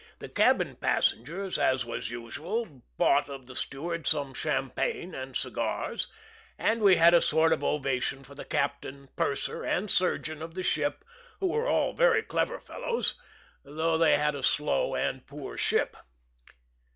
[0.17, 6.07] The cabin passengers, as was usual, bought of the steward some champagne and cigars,
[6.57, 10.63] and we had a sort of ovation for the captain, purser, and surgeon of the
[10.63, 11.05] ship,
[11.39, 13.13] who were all very clever fellows,
[13.63, 15.95] though they had a slow and poor ship.